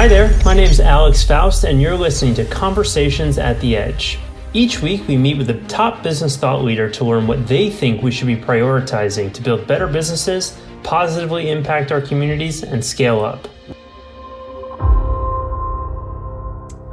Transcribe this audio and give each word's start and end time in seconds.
Hi 0.00 0.08
there, 0.08 0.34
my 0.46 0.54
name 0.54 0.70
is 0.70 0.80
Alex 0.80 1.22
Faust, 1.22 1.64
and 1.64 1.78
you're 1.78 1.94
listening 1.94 2.32
to 2.36 2.46
Conversations 2.46 3.36
at 3.36 3.60
the 3.60 3.76
Edge. 3.76 4.18
Each 4.54 4.80
week, 4.80 5.06
we 5.06 5.18
meet 5.18 5.36
with 5.36 5.50
a 5.50 5.60
top 5.68 6.02
business 6.02 6.38
thought 6.38 6.64
leader 6.64 6.88
to 6.88 7.04
learn 7.04 7.26
what 7.26 7.46
they 7.46 7.68
think 7.68 8.02
we 8.02 8.10
should 8.10 8.26
be 8.26 8.34
prioritizing 8.34 9.30
to 9.34 9.42
build 9.42 9.66
better 9.66 9.86
businesses, 9.86 10.58
positively 10.82 11.50
impact 11.50 11.92
our 11.92 12.00
communities, 12.00 12.62
and 12.62 12.82
scale 12.82 13.22
up. 13.22 13.46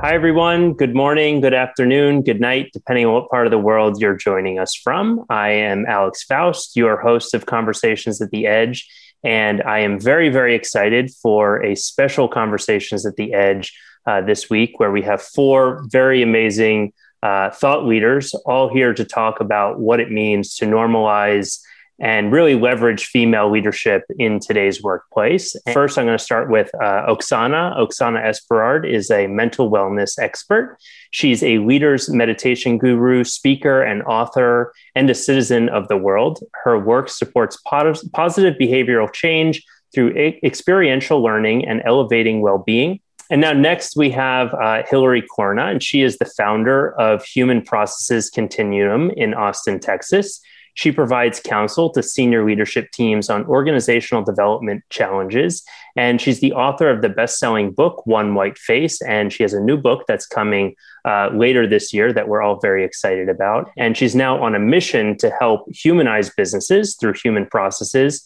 Hi, 0.02 0.14
everyone. 0.14 0.74
Good 0.74 0.94
morning, 0.94 1.39
good 1.39 1.54
afternoon, 1.54 2.24
good 2.24 2.42
night, 2.42 2.71
depending 2.74 3.05
on 3.05 3.14
what 3.14 3.30
part 3.30 3.48
of 3.48 3.52
the 3.52 3.58
world 3.58 4.02
you're 4.02 4.18
joining 4.18 4.60
us 4.60 4.76
from. 4.76 5.24
I 5.30 5.52
am 5.52 5.86
Alex 5.86 6.26
Faust, 6.26 6.76
your 6.76 6.98
host 6.98 7.34
of 7.34 7.46
Conversations 7.46 8.21
at 8.21 8.32
the 8.32 8.48
Edge, 8.48 8.86
and 9.28 9.62
I 9.64 9.80
am 9.80 10.00
very, 10.00 10.30
very 10.30 10.55
excited 10.55 11.12
for 11.21 11.62
a 11.62 11.75
special 11.75 12.30
Conversations 12.30 13.05
at 13.05 13.18
the 13.18 13.34
Edge 13.34 13.78
uh, 14.05 14.21
this 14.21 14.50
week 14.50 14.79
where 14.79 14.89
we 14.89 15.02
have 15.02 15.21
four 15.21 15.83
very 15.89 16.21
amazing 16.21 16.93
uh, 17.21 17.50
thought 17.50 17.86
leaders 17.86 18.33
all 18.46 18.69
here 18.69 18.93
to 18.93 19.04
talk 19.04 19.42
about 19.42 19.82
what 19.82 20.00
it 20.00 20.10
means 20.10 20.55
to 20.55 20.66
normalize 20.66 21.60
and 22.00 22.32
really 22.32 22.56
leverage 22.56 23.06
female 23.07 23.51
leadership 23.51 24.04
in 24.19 24.39
today's 24.39 24.83
workplace. 24.83 25.55
First, 25.74 25.97
I'm 25.97 26.05
going 26.05 26.18
to 26.18 26.24
start 26.24 26.50
with 26.50 26.69
uh, 26.75 27.05
Oksana. 27.07 27.75
Oksana 27.78 28.24
Esperard 28.24 28.89
is 28.89 29.10
a 29.10 29.28
mental 29.28 29.71
wellness 29.71 30.19
expert. 30.19 30.78
She's 31.11 31.41
a 31.41 31.57
leaders 31.60 32.09
meditation 32.09 32.78
guru, 32.78 33.23
speaker, 33.23 33.81
and 33.81 34.03
author, 34.03 34.73
and 34.95 35.09
a 35.09 35.16
citizen 35.16 35.69
of 35.69 35.88
the 35.88 35.97
world. 35.97 36.39
Her 36.64 36.78
work 36.78 37.09
supports 37.09 37.58
positive 37.66 38.55
behavioral 38.59 39.11
change 39.11 39.64
through 39.94 40.14
experiential 40.44 41.23
learning 41.23 41.67
and 41.67 41.81
elevating 41.86 42.41
well 42.41 42.59
being. 42.59 43.00
And 43.30 43.41
now, 43.41 43.52
next, 43.52 43.97
we 43.97 44.09
have 44.11 44.53
uh, 44.53 44.83
Hillary 44.89 45.22
Corna, 45.22 45.66
and 45.66 45.83
she 45.83 46.02
is 46.02 46.17
the 46.17 46.25
founder 46.25 46.97
of 47.00 47.25
Human 47.25 47.61
Processes 47.61 48.29
Continuum 48.29 49.11
in 49.11 49.33
Austin, 49.33 49.79
Texas. 49.79 50.39
She 50.78 50.92
provides 50.92 51.39
counsel 51.39 51.89
to 51.94 52.03
senior 52.03 52.45
leadership 52.45 52.92
teams 52.92 53.31
on 53.31 53.47
organizational 53.47 54.23
development 54.23 54.84
challenges. 54.92 55.64
And 55.95 56.22
she's 56.22 56.39
the 56.39 56.53
author 56.53 56.88
of 56.88 57.02
the 57.02 57.09
best 57.09 57.39
selling 57.39 57.72
book, 57.72 58.06
One 58.06 58.36
White 58.36 58.59
Face. 58.59 59.02
And 59.02 59.34
she 59.34 59.42
has 59.42 59.53
a 59.53 59.59
new 59.59 59.75
book 59.75 60.03
that's 60.08 60.28
coming 60.28 60.75
uh, 61.03 61.31
later 61.34 61.66
this 61.66 61.94
year 61.94 62.14
that 62.14 62.28
we're 62.28 62.44
all 62.44 62.59
very 62.59 62.86
excited 62.86 63.28
about. 63.28 63.72
And 63.75 63.97
she's 63.97 64.14
now 64.14 64.39
on 64.39 64.53
a 64.53 64.59
mission 64.59 65.17
to 65.17 65.31
help 65.39 65.66
humanize 65.73 66.30
businesses 66.30 66.95
through 66.95 67.14
human 67.14 67.47
processes 67.47 68.23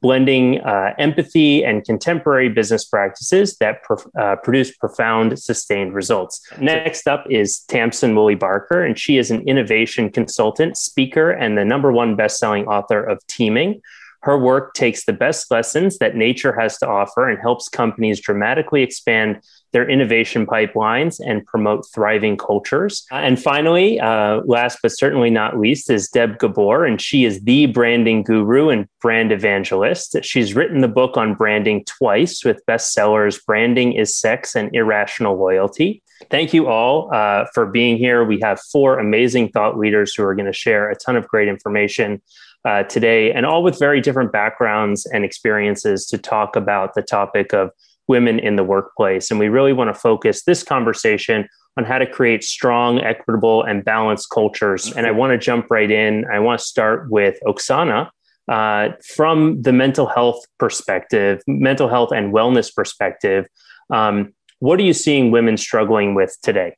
blending 0.00 0.60
uh, 0.60 0.94
empathy 0.98 1.64
and 1.64 1.84
contemporary 1.84 2.48
business 2.48 2.84
practices 2.84 3.56
that 3.58 3.82
uh, 4.18 4.36
produce 4.36 4.74
profound, 4.76 5.38
sustained 5.38 5.94
results. 5.94 6.40
Next 6.58 7.06
up 7.06 7.24
is 7.30 7.60
Tamsin 7.68 8.14
Woolley 8.14 8.34
Barker, 8.34 8.82
and 8.82 8.98
she 8.98 9.18
is 9.18 9.30
an 9.30 9.46
innovation 9.48 10.10
consultant, 10.10 10.76
speaker, 10.76 11.30
and 11.30 11.58
the 11.58 11.64
number 11.64 11.92
one 11.92 12.16
best-selling 12.16 12.66
author 12.66 13.02
of 13.02 13.18
Teeming. 13.26 13.80
Her 14.24 14.38
work 14.38 14.72
takes 14.72 15.04
the 15.04 15.12
best 15.12 15.50
lessons 15.50 15.98
that 15.98 16.16
nature 16.16 16.58
has 16.58 16.78
to 16.78 16.88
offer 16.88 17.28
and 17.28 17.38
helps 17.38 17.68
companies 17.68 18.20
dramatically 18.20 18.82
expand 18.82 19.42
their 19.74 19.86
innovation 19.86 20.46
pipelines 20.46 21.20
and 21.22 21.44
promote 21.44 21.84
thriving 21.94 22.38
cultures. 22.38 23.04
And 23.10 23.38
finally, 23.38 24.00
uh, 24.00 24.40
last 24.46 24.78
but 24.82 24.92
certainly 24.92 25.28
not 25.28 25.58
least, 25.58 25.90
is 25.90 26.08
Deb 26.08 26.38
Gabor, 26.38 26.86
and 26.86 27.02
she 27.02 27.26
is 27.26 27.42
the 27.42 27.66
branding 27.66 28.22
guru 28.22 28.70
and 28.70 28.88
brand 29.02 29.30
evangelist. 29.30 30.16
She's 30.22 30.54
written 30.54 30.80
the 30.80 30.88
book 30.88 31.18
on 31.18 31.34
branding 31.34 31.84
twice 31.84 32.46
with 32.46 32.64
bestsellers 32.66 33.44
Branding 33.44 33.92
is 33.92 34.16
Sex 34.16 34.54
and 34.54 34.74
Irrational 34.74 35.36
Loyalty. 35.36 36.02
Thank 36.30 36.54
you 36.54 36.68
all 36.68 37.12
uh, 37.12 37.44
for 37.52 37.66
being 37.66 37.98
here. 37.98 38.24
We 38.24 38.40
have 38.40 38.58
four 38.72 38.98
amazing 38.98 39.50
thought 39.50 39.76
leaders 39.76 40.14
who 40.14 40.24
are 40.24 40.34
going 40.34 40.46
to 40.46 40.52
share 40.54 40.88
a 40.88 40.96
ton 40.96 41.16
of 41.16 41.28
great 41.28 41.48
information 41.48 42.22
uh, 42.64 42.82
today, 42.84 43.32
and 43.32 43.44
all 43.44 43.62
with 43.62 43.78
very 43.78 44.00
different 44.00 44.32
backgrounds 44.32 45.06
and 45.06 45.24
experiences 45.24 46.06
to 46.06 46.18
talk 46.18 46.56
about 46.56 46.94
the 46.94 47.02
topic 47.02 47.52
of 47.52 47.70
women 48.08 48.38
in 48.38 48.56
the 48.56 48.64
workplace. 48.64 49.30
And 49.30 49.40
we 49.40 49.48
really 49.48 49.72
want 49.72 49.94
to 49.94 49.98
focus 49.98 50.44
this 50.44 50.62
conversation 50.62 51.48
on 51.76 51.84
how 51.84 51.98
to 51.98 52.06
create 52.06 52.44
strong, 52.44 53.00
equitable, 53.00 53.62
and 53.62 53.84
balanced 53.84 54.30
cultures. 54.30 54.92
And 54.92 55.06
I 55.06 55.10
want 55.10 55.32
to 55.32 55.38
jump 55.38 55.70
right 55.70 55.90
in. 55.90 56.24
I 56.32 56.38
want 56.38 56.60
to 56.60 56.64
start 56.64 57.10
with 57.10 57.38
Oksana. 57.46 58.10
Uh, 58.46 58.90
from 59.14 59.62
the 59.62 59.72
mental 59.72 60.06
health 60.06 60.44
perspective, 60.58 61.42
mental 61.46 61.88
health 61.88 62.12
and 62.12 62.32
wellness 62.32 62.72
perspective, 62.74 63.46
um, 63.90 64.34
what 64.58 64.78
are 64.78 64.82
you 64.82 64.92
seeing 64.92 65.30
women 65.30 65.56
struggling 65.56 66.14
with 66.14 66.36
today? 66.42 66.76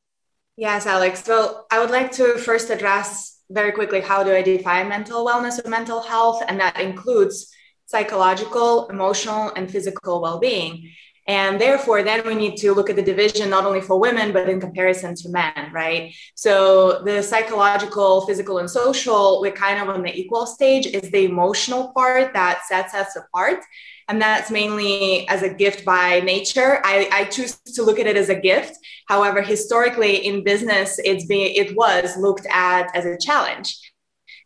Yes, 0.57 0.87
Alex. 0.87 1.25
Well, 1.27 1.67
I 1.71 1.81
would 1.81 1.91
like 1.91 2.13
to 2.13 2.39
first 2.39 2.71
address 2.71 3.36
very 3.51 3.73
quickly 3.73 4.01
how 4.01 4.23
do 4.23 4.35
I 4.35 4.43
define 4.43 4.89
mental 4.89 5.25
wellness 5.27 5.65
or 5.65 5.69
mental 5.69 6.01
health, 6.01 6.43
and 6.49 6.61
that 6.61 6.81
includes 6.81 7.53
psychological, 7.87 8.89
emotional, 8.89 9.53
and 9.55 9.71
physical 9.71 10.21
well 10.21 10.39
being. 10.39 10.91
And 11.29 11.61
therefore, 11.61 12.05
then 12.05 12.25
we 12.25 12.37
need 12.37 12.57
to 12.59 12.73
look 12.73 12.89
at 12.89 12.97
the 12.97 13.03
division 13.03 13.51
not 13.51 13.65
only 13.65 13.81
for 13.81 13.99
women, 13.99 14.33
but 14.33 14.49
in 14.49 14.61
comparison 14.61 15.15
to 15.17 15.29
men, 15.29 15.71
right? 15.73 16.15
So 16.37 17.03
the 17.03 17.21
psychological, 17.21 18.27
physical, 18.27 18.59
and 18.59 18.71
social, 18.71 19.41
we're 19.41 19.51
kind 19.51 19.83
of 19.83 19.89
on 19.89 20.03
the 20.03 20.15
equal 20.15 20.47
stage, 20.47 20.87
is 20.87 21.11
the 21.11 21.25
emotional 21.25 21.93
part 21.93 22.33
that 22.35 22.65
sets 22.67 22.95
us 22.95 23.17
apart. 23.17 23.61
And 24.09 24.23
that's 24.23 24.53
mainly 24.53 25.29
as 25.29 25.43
a 25.43 25.53
gift 25.53 25.85
by 25.85 26.21
nature. 26.21 26.81
I, 26.85 27.09
I 27.13 27.25
choose 27.25 27.57
to 27.75 27.83
look 27.83 27.99
at 27.99 28.07
it 28.07 28.17
as 28.17 28.29
a 28.29 28.37
gift. 28.37 28.79
However, 29.09 29.43
historically 29.43 30.27
in 30.27 30.45
business, 30.45 31.01
it's 31.05 31.27
being 31.27 31.57
it 31.57 31.77
was 31.77 32.17
looked 32.17 32.47
at 32.49 32.95
as 32.95 33.05
a 33.05 33.19
challenge 33.19 33.77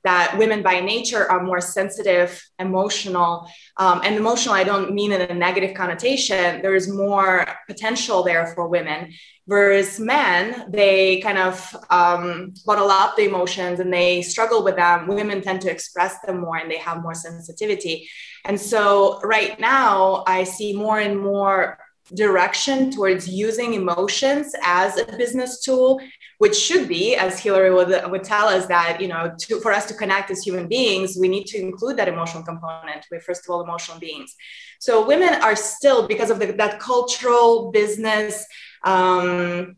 that 0.05 0.37
women 0.39 0.63
by 0.63 0.81
nature 0.81 1.31
are 1.31 1.43
more 1.43 1.61
sensitive, 1.61 2.43
emotional, 2.59 3.51
um, 3.77 4.01
and 4.03 4.17
emotional. 4.17 4.55
I 4.55 4.65
don't 4.65 4.95
mean 4.95 5.13
in 5.13 5.21
a 5.21 5.35
negative 5.35 5.75
connotation. 5.75 6.63
There 6.63 6.75
is 6.75 6.89
more 6.89 7.47
potential 7.67 8.23
there 8.23 8.47
for 8.55 8.67
women, 8.69 9.13
whereas 9.45 10.01
men 10.01 10.71
they 10.71 11.21
kind 11.21 11.39
of 11.39 11.77
um, 11.91 12.55
bottle 12.65 12.91
up 12.91 13.17
the 13.17 13.27
emotions 13.27 13.81
and 13.81 13.93
they 13.93 14.23
struggle 14.23 14.65
with 14.65 14.77
them. 14.77 15.07
Women 15.07 15.43
tend 15.43 15.61
to 15.63 15.71
express 15.71 16.19
them 16.21 16.41
more 16.41 16.57
and 16.57 16.71
they 16.71 16.79
have 16.79 17.03
more 17.03 17.15
sensitivity. 17.15 18.09
And 18.45 18.59
so 18.59 19.21
right 19.21 19.61
now, 19.61 20.25
I 20.27 20.45
see 20.45 20.73
more 20.73 20.99
and 20.99 21.21
more 21.21 21.79
direction 22.15 22.91
towards 22.91 23.29
using 23.29 23.75
emotions 23.75 24.55
as 24.63 24.99
a 24.99 25.05
business 25.17 25.63
tool 25.63 26.01
which 26.43 26.57
should 26.57 26.89
be, 26.89 27.17
as 27.17 27.39
Hillary 27.39 27.71
would, 27.71 27.93
would 28.11 28.25
tell 28.25 28.47
us, 28.49 28.65
that 28.75 28.99
you 29.03 29.09
know, 29.09 29.23
to, 29.41 29.61
for 29.61 29.73
us 29.79 29.85
to 29.91 29.95
connect 30.03 30.31
as 30.31 30.43
human 30.43 30.67
beings, 30.69 31.19
we 31.21 31.29
need 31.29 31.45
to 31.53 31.59
include 31.59 31.99
that 31.99 32.09
emotional 32.09 32.43
component. 32.43 33.05
We're 33.11 33.21
first 33.21 33.43
of 33.45 33.51
all 33.51 33.63
emotional 33.63 33.99
beings. 33.99 34.35
So 34.79 35.07
women 35.07 35.35
are 35.43 35.55
still, 35.55 36.09
because 36.09 36.31
of 36.31 36.39
the, 36.39 36.47
that 36.53 36.81
cultural 36.81 37.71
business. 37.71 38.47
Um, 38.85 39.77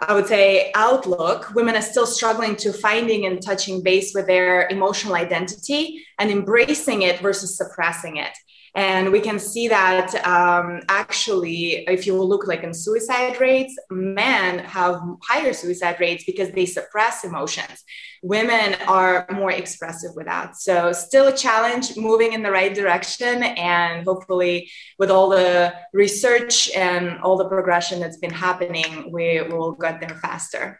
I 0.00 0.14
would 0.14 0.26
say 0.26 0.72
outlook, 0.74 1.54
women 1.54 1.76
are 1.76 1.82
still 1.82 2.06
struggling 2.06 2.56
to 2.56 2.72
finding 2.72 3.26
and 3.26 3.42
touching 3.42 3.82
base 3.82 4.14
with 4.14 4.26
their 4.26 4.68
emotional 4.68 5.14
identity 5.14 6.02
and 6.18 6.30
embracing 6.30 7.02
it 7.02 7.20
versus 7.20 7.58
suppressing 7.58 8.16
it. 8.16 8.34
And 8.74 9.10
we 9.10 9.20
can 9.20 9.38
see 9.38 9.68
that 9.68 10.14
um, 10.26 10.80
actually, 10.88 11.84
if 11.88 12.06
you 12.06 12.14
look 12.20 12.46
like 12.46 12.62
in 12.62 12.72
suicide 12.72 13.40
rates, 13.40 13.76
men 13.90 14.60
have 14.60 15.00
higher 15.22 15.52
suicide 15.52 15.98
rates 15.98 16.24
because 16.24 16.50
they 16.52 16.66
suppress 16.66 17.24
emotions. 17.24 17.84
Women 18.22 18.76
are 18.86 19.26
more 19.32 19.50
expressive 19.50 20.12
with 20.14 20.26
that. 20.26 20.56
So, 20.56 20.92
still 20.92 21.28
a 21.28 21.36
challenge, 21.36 21.96
moving 21.96 22.32
in 22.32 22.42
the 22.42 22.50
right 22.50 22.74
direction. 22.74 23.42
And 23.42 24.04
hopefully, 24.04 24.70
with 24.98 25.10
all 25.10 25.28
the 25.28 25.74
research 25.92 26.70
and 26.76 27.18
all 27.20 27.36
the 27.36 27.48
progression 27.48 27.98
that's 27.98 28.18
been 28.18 28.30
happening, 28.32 29.10
we 29.10 29.42
will 29.42 29.72
get 29.72 30.00
there 30.00 30.18
faster. 30.18 30.78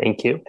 Thank 0.00 0.24
you. 0.24 0.42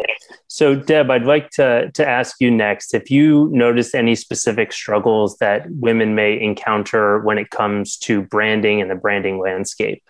So, 0.47 0.75
Deb, 0.75 1.11
I'd 1.11 1.25
like 1.25 1.51
to, 1.51 1.91
to 1.91 2.07
ask 2.07 2.37
you 2.39 2.49
next 2.49 2.93
if 2.93 3.11
you 3.11 3.49
notice 3.51 3.93
any 3.93 4.15
specific 4.15 4.73
struggles 4.73 5.37
that 5.37 5.69
women 5.69 6.15
may 6.15 6.41
encounter 6.41 7.19
when 7.19 7.37
it 7.37 7.51
comes 7.51 7.97
to 7.97 8.23
branding 8.23 8.81
and 8.81 8.89
the 8.89 8.95
branding 8.95 9.39
landscape. 9.39 10.03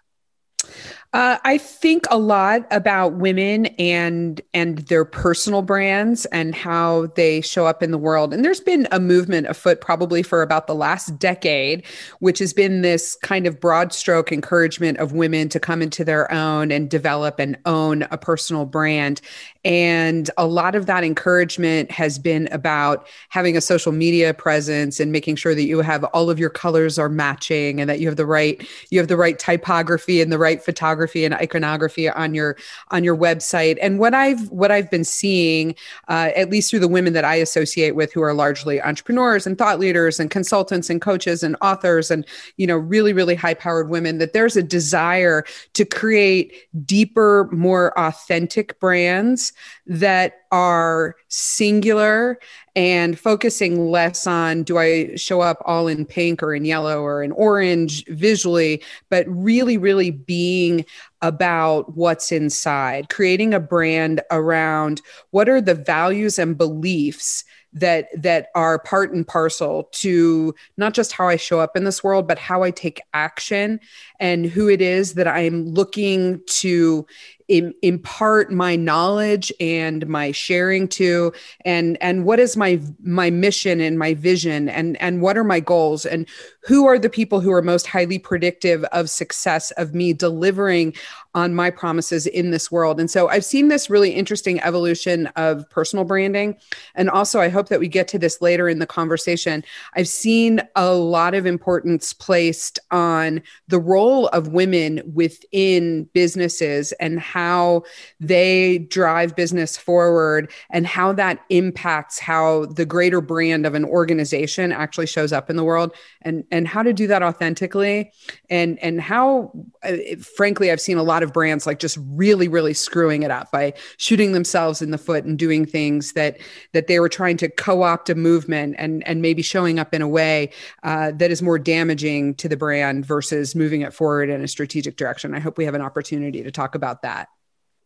Uh, 1.16 1.38
I 1.46 1.58
think 1.58 2.04
a 2.12 2.18
lot 2.18 2.68
about 2.72 3.14
women 3.14 3.68
and 3.80 4.42
and 4.54 4.80
their 4.80 5.06
personal 5.06 5.62
brands 5.62 6.26
and 6.26 6.54
how 6.54 7.06
they 7.16 7.40
show 7.40 7.66
up 7.66 7.82
in 7.82 7.92
the 7.92 7.98
world. 7.98 8.34
And 8.34 8.44
there's 8.44 8.60
been 8.60 8.86
a 8.92 9.00
movement 9.00 9.48
afoot 9.48 9.80
probably 9.80 10.24
for 10.24 10.42
about 10.42 10.68
the 10.68 10.76
last 10.76 11.18
decade, 11.18 11.86
which 12.20 12.38
has 12.40 12.52
been 12.52 12.82
this 12.82 13.18
kind 13.24 13.48
of 13.48 13.62
broad 13.62 13.94
stroke 13.94 14.34
encouragement 14.34 14.98
of 14.98 15.14
women 15.14 15.48
to 15.50 15.60
come 15.60 15.82
into 15.82 16.04
their 16.04 16.30
own 16.34 16.70
and 16.70 16.90
develop 16.90 17.40
and 17.40 17.58
own 17.66 18.02
a 18.12 18.18
personal 18.18 18.66
brand. 18.66 19.22
And 19.64 20.30
a 20.38 20.46
lot 20.46 20.76
of 20.76 20.86
that 20.88 21.06
encouragement 21.06 21.92
has 21.92 22.20
been 22.20 22.50
about 22.52 23.08
having 23.30 23.56
a 23.56 23.62
social 23.62 23.94
media 23.94 24.34
presence 24.34 25.00
and 25.00 25.14
making 25.14 25.38
sure 25.38 25.56
that 25.56 25.64
you 25.64 25.80
have 25.80 26.04
all 26.04 26.30
of 26.30 26.40
your 26.40 26.50
colors 26.50 27.00
are 27.00 27.08
matching 27.08 27.80
and 27.80 27.90
that 27.90 28.02
you 28.02 28.08
have 28.10 28.18
the 28.18 28.26
right 28.26 28.68
you 28.90 29.00
have 29.00 29.08
the 29.08 29.16
right 29.16 29.40
typography 29.40 30.22
and 30.22 30.30
the 30.30 30.38
right 30.38 30.62
photography 30.62 31.05
and 31.14 31.34
iconography 31.34 32.10
on 32.10 32.34
your 32.34 32.58
on 32.92 33.04
your 33.04 33.16
website. 33.16 33.78
And 33.82 34.00
what 34.00 34.14
I've 34.14 34.50
what 34.50 34.72
I've 34.72 34.90
been 34.90 35.04
seeing, 35.04 35.76
uh, 36.08 36.32
at 36.36 36.50
least 36.50 36.70
through 36.70 36.80
the 36.80 36.88
women 36.88 37.14
that 37.14 37.26
I 37.26 37.36
associate 37.36 37.96
with, 37.96 38.12
who 38.14 38.22
are 38.22 38.34
largely 38.34 38.82
entrepreneurs 38.82 39.46
and 39.46 39.58
thought 39.58 39.80
leaders 39.80 40.20
and 40.20 40.32
consultants 40.32 40.90
and 40.90 41.02
coaches 41.02 41.44
and 41.44 41.56
authors 41.62 42.10
and 42.10 42.26
you 42.58 42.66
know 42.66 42.78
really 42.78 43.14
really 43.14 43.36
high 43.36 43.54
powered 43.54 43.90
women, 43.90 44.18
that 44.18 44.34
there's 44.34 44.58
a 44.58 44.64
desire 44.64 45.44
to 45.74 45.86
create 45.86 46.54
deeper, 46.86 47.50
more 47.52 47.98
authentic 47.98 48.80
brands 48.80 49.54
that 49.86 50.42
are 50.52 51.16
singular 51.28 52.40
and 52.76 53.18
focusing 53.18 53.90
less 53.90 54.28
on 54.28 54.64
do 54.64 54.78
I 54.78 55.16
show 55.16 55.42
up 55.42 55.62
all 55.66 55.88
in 55.88 56.06
pink 56.06 56.44
or 56.44 56.54
in 56.54 56.66
yellow 56.66 57.02
or 57.02 57.24
in 57.24 57.32
orange 57.32 58.06
visually, 58.08 58.84
but 59.10 59.26
really, 59.28 59.78
really 59.78 60.12
being 60.12 60.86
about 61.22 61.96
what's 61.96 62.32
inside, 62.32 63.10
creating 63.10 63.54
a 63.54 63.60
brand 63.60 64.22
around 64.30 65.02
what 65.32 65.48
are 65.48 65.62
the 65.62 65.76
values 65.76 66.38
and 66.38 66.58
beliefs 66.58 67.46
that 67.76 68.08
that 68.16 68.48
are 68.56 68.80
part 68.80 69.12
and 69.12 69.28
parcel 69.28 69.90
to 69.92 70.56
not 70.78 70.94
just 70.94 71.12
how 71.12 71.28
I 71.28 71.36
show 71.36 71.60
up 71.60 71.76
in 71.76 71.84
this 71.84 72.04
world, 72.04 72.28
but 72.28 72.40
how 72.40 72.64
I 72.64 72.72
take 72.72 73.02
action 73.14 73.80
and 74.20 74.46
who 74.46 74.70
it 74.70 74.82
is 74.82 75.16
that 75.16 75.28
I'm 75.28 75.66
looking 75.66 76.42
to 76.48 77.06
impart 77.48 78.52
my 78.52 78.76
knowledge 78.76 79.52
and 79.60 80.08
my 80.08 80.32
sharing 80.32 80.88
to 80.88 81.32
and 81.64 81.98
and 82.02 82.26
what 82.26 82.40
is 82.40 82.58
my 82.58 82.82
my 83.04 83.30
mission 83.30 83.80
and 83.80 84.00
my 84.00 84.16
vision 84.16 84.68
and 84.68 85.00
and 85.00 85.22
what 85.22 85.38
are 85.38 85.44
my 85.44 85.60
goals 85.60 86.06
and 86.06 86.28
who 86.64 86.88
are 86.88 86.98
the 86.98 87.10
people 87.10 87.40
who 87.40 87.52
are 87.52 87.62
most 87.62 87.86
highly 87.86 88.18
predictive 88.18 88.84
of 88.86 89.10
success 89.10 89.70
of 89.72 89.94
me 89.94 90.12
delivering 90.12 90.96
on 91.36 91.54
my 91.54 91.70
promises 91.70 92.26
in 92.26 92.52
this 92.52 92.72
world. 92.72 92.98
And 92.98 93.12
so 93.12 93.28
I've 93.28 93.44
seen 93.44 93.68
this 93.68 93.90
really 93.90 94.12
interesting 94.12 94.60
evolution 94.62 95.28
of 95.36 95.70
personal 95.70 96.06
branding. 96.06 96.56
And 96.96 97.10
also, 97.10 97.42
I 97.42 97.50
hope 97.50 97.68
that 97.68 97.80
we 97.82 97.90
get 97.90 98.08
to 98.10 98.18
this 98.18 98.42
later 98.42 98.70
in 98.70 98.80
the 98.80 98.88
conversation. 98.88 99.64
I've 99.96 100.08
seen 100.08 100.62
a 100.78 100.94
lot 100.94 101.36
of 101.36 101.46
importance 101.46 102.14
placed 102.14 102.80
on 102.90 103.44
the 103.68 103.80
role 103.80 104.28
of 104.30 104.48
women 104.48 105.02
within 105.14 106.06
businesses 106.14 106.94
and 106.94 107.20
how 107.36 107.84
they 108.22 108.78
drive 108.78 109.36
business 109.36 109.76
forward 109.76 110.50
and 110.70 110.88
how 110.88 111.12
that 111.12 111.42
impacts 111.50 112.18
how 112.18 112.66
the 112.68 112.86
greater 112.86 113.20
brand 113.20 113.66
of 113.66 113.76
an 113.76 113.84
organization 113.84 114.72
actually 114.72 115.06
shows 115.06 115.34
up 115.34 115.50
in 115.50 115.58
the 115.58 115.64
world 115.64 115.94
and, 116.22 116.46
and 116.50 116.66
how 116.66 116.82
to 116.82 116.94
do 116.94 117.08
that 117.08 117.22
authentically. 117.22 118.10
And, 118.50 118.80
and 118.80 119.02
how, 119.02 119.52
uh, 119.84 119.98
frankly, 120.38 120.72
I've 120.72 120.80
seen 120.80 120.98
a 120.98 121.04
lot 121.04 121.24
of 121.24 121.34
brands 121.34 121.68
like 121.68 121.80
just 121.80 121.98
really 122.12 122.48
really 122.48 122.74
screwing 122.74 123.24
it 123.24 123.32
up 123.32 123.52
by 123.52 123.74
shooting 123.98 124.32
themselves 124.32 124.82
in 124.82 124.92
the 124.92 124.98
foot 124.98 125.26
and 125.26 125.38
doing 125.38 125.66
things 125.66 126.14
that 126.14 126.38
that 126.72 126.88
they 126.88 127.02
were 127.02 127.10
trying 127.10 127.36
to 127.38 127.50
co-opt 127.50 128.10
a 128.10 128.16
movement 128.16 128.76
and 128.78 129.06
and 129.06 129.22
maybe 129.22 129.42
showing 129.42 129.78
up 129.78 129.94
in 129.94 130.02
a 130.02 130.08
way 130.08 130.50
uh, 130.84 131.12
that 131.12 131.32
is 131.32 131.42
more 131.42 131.60
damaging 131.60 132.34
to 132.36 132.48
the 132.48 132.56
brand 132.56 133.06
versus 133.06 133.56
moving 133.56 133.82
it 133.82 133.94
forward 133.94 134.30
in 134.30 134.42
a 134.42 134.48
strategic 134.48 134.96
direction. 134.96 135.36
I 135.36 135.40
hope 135.40 135.58
we 135.58 135.66
have 135.66 135.76
an 135.76 135.82
opportunity 135.82 136.42
to 136.42 136.52
talk 136.52 136.76
about 136.76 137.02
that 137.02 137.25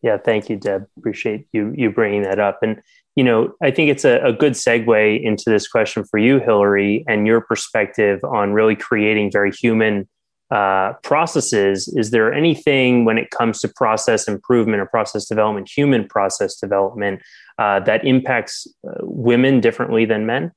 yeah 0.01 0.17
thank 0.17 0.49
you 0.49 0.55
deb 0.57 0.85
appreciate 0.97 1.47
you 1.51 1.73
you 1.75 1.89
bringing 1.89 2.23
that 2.23 2.39
up 2.39 2.59
and 2.61 2.81
you 3.15 3.23
know 3.23 3.53
i 3.61 3.71
think 3.71 3.89
it's 3.89 4.05
a, 4.05 4.19
a 4.21 4.33
good 4.33 4.53
segue 4.53 5.23
into 5.23 5.49
this 5.49 5.67
question 5.67 6.03
for 6.03 6.17
you 6.17 6.39
hillary 6.39 7.03
and 7.07 7.27
your 7.27 7.41
perspective 7.41 8.23
on 8.23 8.53
really 8.53 8.75
creating 8.75 9.31
very 9.31 9.51
human 9.51 10.07
uh, 10.51 10.93
processes, 11.03 11.87
is 11.89 12.09
there 12.09 12.33
anything 12.33 13.05
when 13.05 13.19
it 13.19 13.29
comes 13.29 13.59
to 13.59 13.67
process 13.67 14.27
improvement 14.27 14.81
or 14.81 14.85
process 14.87 15.27
development, 15.27 15.69
human 15.69 16.07
process 16.07 16.55
development, 16.55 17.21
uh, 17.59 17.79
that 17.81 18.03
impacts 18.03 18.67
uh, 18.87 18.93
women 19.01 19.59
differently 19.59 20.05
than 20.05 20.25
men? 20.25 20.51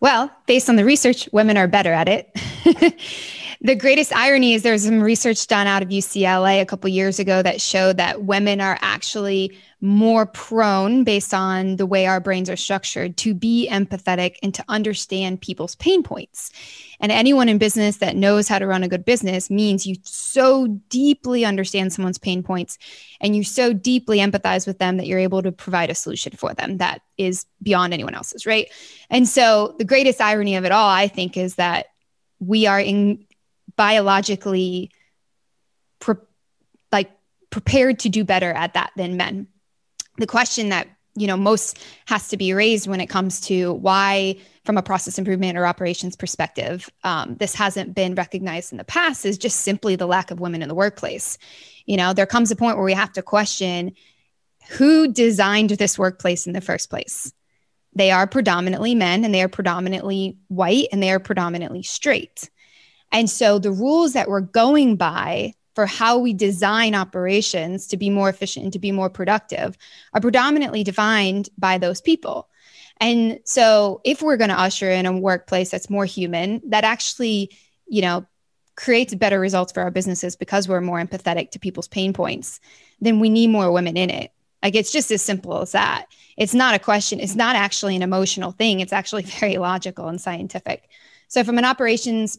Well, 0.00 0.30
based 0.46 0.68
on 0.68 0.76
the 0.76 0.84
research, 0.84 1.28
women 1.32 1.56
are 1.56 1.66
better 1.66 1.92
at 1.92 2.08
it. 2.08 2.30
the 3.60 3.74
greatest 3.74 4.14
irony 4.14 4.54
is 4.54 4.62
there's 4.62 4.84
some 4.84 5.02
research 5.02 5.46
done 5.48 5.66
out 5.66 5.82
of 5.82 5.88
UCLA 5.88 6.60
a 6.60 6.66
couple 6.66 6.88
years 6.88 7.18
ago 7.18 7.42
that 7.42 7.60
showed 7.60 7.96
that 7.96 8.22
women 8.22 8.60
are 8.60 8.78
actually 8.80 9.56
more 9.80 10.26
prone, 10.26 11.04
based 11.04 11.32
on 11.32 11.76
the 11.76 11.86
way 11.86 12.06
our 12.06 12.20
brains 12.20 12.50
are 12.50 12.56
structured, 12.56 13.16
to 13.16 13.34
be 13.34 13.68
empathetic 13.70 14.36
and 14.42 14.52
to 14.54 14.64
understand 14.68 15.40
people's 15.40 15.74
pain 15.76 16.02
points. 16.02 16.50
And 17.00 17.12
anyone 17.12 17.48
in 17.48 17.58
business 17.58 17.98
that 17.98 18.16
knows 18.16 18.48
how 18.48 18.58
to 18.58 18.66
run 18.66 18.82
a 18.82 18.88
good 18.88 19.04
business 19.04 19.50
means 19.50 19.86
you 19.86 19.96
so 20.02 20.66
deeply 20.88 21.44
understand 21.44 21.92
someone's 21.92 22.18
pain 22.18 22.42
points 22.42 22.78
and 23.20 23.36
you 23.36 23.44
so 23.44 23.72
deeply 23.72 24.18
empathize 24.18 24.66
with 24.66 24.78
them 24.78 24.96
that 24.96 25.06
you're 25.06 25.18
able 25.18 25.42
to 25.42 25.52
provide 25.52 25.90
a 25.90 25.94
solution 25.94 26.32
for 26.32 26.54
them 26.54 26.78
that 26.78 27.02
is 27.16 27.46
beyond 27.62 27.92
anyone 27.92 28.14
else's, 28.14 28.46
right? 28.46 28.68
And 29.10 29.28
so 29.28 29.74
the 29.78 29.84
greatest 29.84 30.20
irony 30.20 30.56
of 30.56 30.64
it 30.64 30.72
all, 30.72 30.88
I 30.88 31.06
think, 31.06 31.36
is 31.36 31.54
that 31.54 31.86
we 32.40 32.66
are 32.66 32.80
in 32.80 33.24
biologically 33.78 34.90
pre- 36.00 36.16
like 36.92 37.10
prepared 37.48 38.00
to 38.00 38.10
do 38.10 38.24
better 38.24 38.52
at 38.52 38.74
that 38.74 38.90
than 38.96 39.16
men. 39.16 39.46
The 40.18 40.26
question 40.26 40.68
that 40.68 40.88
you 41.14 41.26
know 41.26 41.36
most 41.36 41.78
has 42.06 42.28
to 42.28 42.36
be 42.36 42.52
raised 42.52 42.86
when 42.86 43.00
it 43.00 43.06
comes 43.06 43.40
to 43.42 43.72
why 43.72 44.36
from 44.64 44.76
a 44.76 44.82
process 44.82 45.18
improvement 45.18 45.56
or 45.56 45.66
operations 45.66 46.14
perspective 46.14 46.90
um, 47.04 47.36
this 47.36 47.54
hasn't 47.54 47.94
been 47.94 48.14
recognized 48.14 48.72
in 48.72 48.78
the 48.78 48.84
past 48.84 49.24
is 49.24 49.38
just 49.38 49.60
simply 49.60 49.96
the 49.96 50.06
lack 50.06 50.30
of 50.30 50.40
women 50.40 50.60
in 50.60 50.68
the 50.68 50.74
workplace. 50.74 51.38
You 51.86 51.96
know 51.96 52.12
there 52.12 52.26
comes 52.26 52.50
a 52.50 52.56
point 52.56 52.76
where 52.76 52.84
we 52.84 52.92
have 52.92 53.12
to 53.14 53.22
question 53.22 53.92
who 54.70 55.10
designed 55.10 55.70
this 55.70 55.98
workplace 55.98 56.46
in 56.46 56.52
the 56.52 56.60
first 56.60 56.90
place. 56.90 57.32
They 57.94 58.10
are 58.10 58.26
predominantly 58.26 58.94
men 58.94 59.24
and 59.24 59.32
they 59.32 59.42
are 59.42 59.48
predominantly 59.48 60.36
white 60.48 60.88
and 60.92 61.02
they 61.02 61.10
are 61.10 61.20
predominantly 61.20 61.82
straight 61.82 62.50
and 63.12 63.28
so 63.28 63.58
the 63.58 63.72
rules 63.72 64.12
that 64.12 64.28
we're 64.28 64.40
going 64.40 64.96
by 64.96 65.54
for 65.74 65.86
how 65.86 66.18
we 66.18 66.32
design 66.32 66.94
operations 66.94 67.86
to 67.86 67.96
be 67.96 68.10
more 68.10 68.28
efficient 68.28 68.64
and 68.64 68.72
to 68.72 68.78
be 68.78 68.90
more 68.90 69.08
productive 69.08 69.76
are 70.12 70.20
predominantly 70.20 70.82
defined 70.82 71.48
by 71.56 71.78
those 71.78 72.00
people. 72.00 72.48
And 73.00 73.38
so 73.44 74.00
if 74.04 74.20
we're 74.20 74.36
going 74.36 74.50
to 74.50 74.60
usher 74.60 74.90
in 74.90 75.06
a 75.06 75.16
workplace 75.16 75.70
that's 75.70 75.88
more 75.88 76.04
human, 76.04 76.60
that 76.70 76.82
actually, 76.82 77.56
you 77.86 78.02
know, 78.02 78.26
creates 78.74 79.14
better 79.14 79.38
results 79.38 79.72
for 79.72 79.82
our 79.82 79.90
businesses 79.90 80.36
because 80.36 80.68
we're 80.68 80.80
more 80.80 81.00
empathetic 81.00 81.52
to 81.52 81.58
people's 81.58 81.88
pain 81.88 82.12
points, 82.12 82.60
then 83.00 83.20
we 83.20 83.30
need 83.30 83.48
more 83.48 83.70
women 83.70 83.96
in 83.96 84.10
it. 84.10 84.32
Like 84.62 84.74
it's 84.74 84.90
just 84.90 85.10
as 85.12 85.22
simple 85.22 85.60
as 85.60 85.72
that. 85.72 86.06
It's 86.36 86.54
not 86.54 86.74
a 86.74 86.80
question, 86.80 87.20
it's 87.20 87.36
not 87.36 87.54
actually 87.54 87.94
an 87.94 88.02
emotional 88.02 88.50
thing. 88.50 88.80
It's 88.80 88.92
actually 88.92 89.22
very 89.40 89.58
logical 89.58 90.08
and 90.08 90.20
scientific. 90.20 90.88
So 91.28 91.44
from 91.44 91.58
an 91.58 91.64
operations 91.64 92.38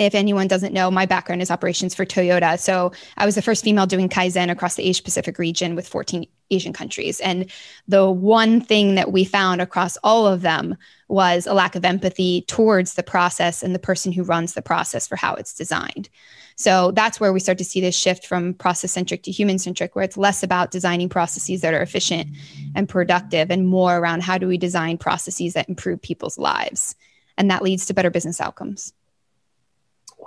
if 0.00 0.14
anyone 0.14 0.48
doesn't 0.48 0.72
know, 0.72 0.90
my 0.90 1.04
background 1.04 1.42
is 1.42 1.50
operations 1.50 1.94
for 1.94 2.06
Toyota. 2.06 2.58
So 2.58 2.92
I 3.18 3.26
was 3.26 3.34
the 3.34 3.42
first 3.42 3.62
female 3.62 3.86
doing 3.86 4.08
Kaizen 4.08 4.50
across 4.50 4.74
the 4.74 4.82
Asia 4.82 5.02
Pacific 5.02 5.38
region 5.38 5.74
with 5.74 5.86
14 5.86 6.26
Asian 6.50 6.72
countries. 6.72 7.20
And 7.20 7.50
the 7.86 8.10
one 8.10 8.62
thing 8.62 8.94
that 8.94 9.12
we 9.12 9.24
found 9.24 9.60
across 9.60 9.98
all 9.98 10.26
of 10.26 10.40
them 10.40 10.76
was 11.08 11.46
a 11.46 11.52
lack 11.52 11.74
of 11.74 11.84
empathy 11.84 12.42
towards 12.48 12.94
the 12.94 13.02
process 13.02 13.62
and 13.62 13.74
the 13.74 13.78
person 13.78 14.10
who 14.10 14.22
runs 14.22 14.54
the 14.54 14.62
process 14.62 15.06
for 15.06 15.16
how 15.16 15.34
it's 15.34 15.54
designed. 15.54 16.08
So 16.56 16.92
that's 16.92 17.20
where 17.20 17.32
we 17.32 17.40
start 17.40 17.58
to 17.58 17.64
see 17.64 17.80
this 17.80 17.96
shift 17.96 18.26
from 18.26 18.54
process 18.54 18.92
centric 18.92 19.22
to 19.24 19.30
human 19.30 19.58
centric, 19.58 19.94
where 19.94 20.04
it's 20.04 20.16
less 20.16 20.42
about 20.42 20.70
designing 20.70 21.08
processes 21.10 21.60
that 21.60 21.74
are 21.74 21.82
efficient 21.82 22.28
and 22.74 22.88
productive 22.88 23.50
and 23.50 23.68
more 23.68 23.98
around 23.98 24.22
how 24.22 24.38
do 24.38 24.48
we 24.48 24.56
design 24.56 24.96
processes 24.96 25.52
that 25.52 25.68
improve 25.68 26.00
people's 26.00 26.38
lives. 26.38 26.94
And 27.36 27.50
that 27.50 27.62
leads 27.62 27.86
to 27.86 27.94
better 27.94 28.10
business 28.10 28.40
outcomes. 28.40 28.92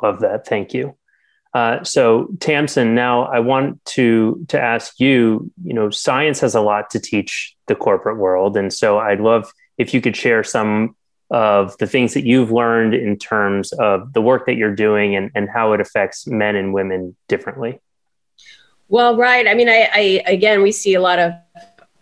Love 0.03 0.19
that. 0.19 0.45
Thank 0.45 0.73
you. 0.73 0.95
Uh, 1.53 1.83
so 1.83 2.27
Tamsin, 2.39 2.93
now 2.93 3.23
I 3.23 3.39
want 3.39 3.83
to 3.85 4.45
to 4.49 4.59
ask 4.59 4.99
you. 4.99 5.51
You 5.63 5.73
know, 5.73 5.89
science 5.89 6.39
has 6.41 6.55
a 6.55 6.61
lot 6.61 6.89
to 6.91 6.99
teach 6.99 7.55
the 7.67 7.75
corporate 7.75 8.17
world, 8.17 8.57
and 8.57 8.73
so 8.73 8.99
I'd 8.99 9.21
love 9.21 9.51
if 9.77 9.93
you 9.93 10.01
could 10.01 10.15
share 10.15 10.43
some 10.43 10.95
of 11.31 11.77
the 11.77 11.87
things 11.87 12.13
that 12.13 12.25
you've 12.25 12.51
learned 12.51 12.93
in 12.93 13.17
terms 13.17 13.71
of 13.73 14.13
the 14.13 14.21
work 14.21 14.45
that 14.45 14.55
you're 14.55 14.75
doing 14.75 15.15
and, 15.15 15.31
and 15.33 15.49
how 15.49 15.73
it 15.73 15.81
affects 15.81 16.27
men 16.27 16.55
and 16.55 16.73
women 16.73 17.15
differently. 17.27 17.79
Well, 18.87 19.17
right. 19.17 19.47
I 19.47 19.55
mean, 19.55 19.69
I, 19.69 19.89
I 19.93 20.23
again, 20.27 20.61
we 20.61 20.71
see 20.71 20.93
a 20.95 21.01
lot 21.01 21.19
of 21.19 21.33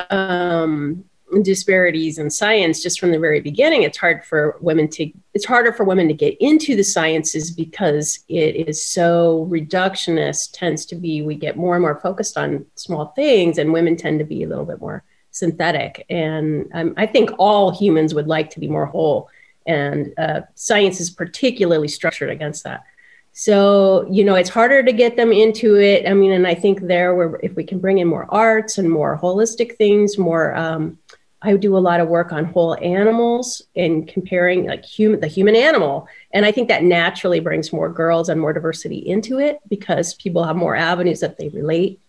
um, 0.10 1.05
disparities 1.41 2.17
in 2.17 2.29
science 2.29 2.83
just 2.83 3.00
from 3.00 3.11
the 3.11 3.19
very 3.19 3.39
beginning. 3.39 3.83
It's 3.83 3.97
hard 3.97 4.23
for 4.25 4.57
women 4.61 4.88
to. 4.89 5.11
It's 5.33 5.45
harder 5.45 5.71
for 5.71 5.83
women 5.83 6.07
to 6.07 6.13
get 6.13 6.35
into 6.39 6.75
the 6.75 6.83
sciences 6.83 7.51
because 7.51 8.19
it 8.27 8.67
is 8.67 8.83
so 8.83 9.47
reductionist. 9.50 10.51
Tends 10.53 10.85
to 10.88 10.95
be 10.95 11.21
we 11.21 11.35
get 11.35 11.57
more 11.57 11.75
and 11.75 11.81
more 11.81 12.00
focused 12.01 12.38
on 12.38 12.65
small 12.75 13.07
things, 13.15 13.57
and 13.57 13.73
women 13.73 13.95
tend 13.95 14.19
to 14.19 14.25
be 14.25 14.43
a 14.43 14.47
little 14.47 14.65
bit 14.65 14.81
more 14.81 15.03
synthetic. 15.31 16.05
And 16.09 16.69
um, 16.73 16.93
I 16.97 17.05
think 17.05 17.31
all 17.39 17.71
humans 17.71 18.13
would 18.13 18.27
like 18.27 18.50
to 18.51 18.59
be 18.59 18.67
more 18.67 18.85
whole, 18.85 19.29
and 19.65 20.13
uh, 20.17 20.41
science 20.55 21.00
is 21.00 21.09
particularly 21.09 21.88
structured 21.88 22.29
against 22.29 22.63
that. 22.65 22.83
So, 23.33 24.05
you 24.11 24.25
know, 24.25 24.35
it's 24.35 24.50
harder 24.50 24.83
to 24.83 24.91
get 24.91 25.15
them 25.15 25.31
into 25.31 25.77
it. 25.79 26.07
I 26.07 26.13
mean, 26.13 26.33
and 26.33 26.45
I 26.45 26.53
think 26.53 26.81
there, 26.81 27.15
where 27.15 27.39
if 27.41 27.55
we 27.55 27.63
can 27.63 27.79
bring 27.79 28.00
in 28.00 28.07
more 28.07 28.27
arts 28.29 28.77
and 28.77 28.89
more 28.89 29.17
holistic 29.17 29.77
things, 29.77 30.17
more, 30.17 30.53
um, 30.55 30.97
I 31.41 31.55
do 31.55 31.75
a 31.75 31.79
lot 31.79 32.00
of 32.00 32.07
work 32.07 32.31
on 32.31 32.45
whole 32.45 32.75
animals 32.75 33.63
and 33.75 34.07
comparing 34.07 34.67
like 34.67 34.86
human, 34.86 35.19
the 35.19 35.27
human 35.27 35.55
animal. 35.55 36.07
And 36.33 36.45
I 36.45 36.51
think 36.51 36.67
that 36.67 36.83
naturally 36.83 37.39
brings 37.39 37.74
more 37.74 37.89
girls 37.89 38.29
and 38.29 38.39
more 38.39 38.53
diversity 38.53 38.98
into 38.98 39.39
it 39.39 39.60
because 39.67 40.13
people 40.15 40.43
have 40.43 40.55
more 40.55 40.75
avenues 40.75 41.19
that 41.21 41.38
they 41.38 41.50
relate. 41.50 42.00